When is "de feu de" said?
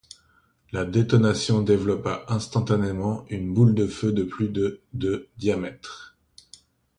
3.75-4.23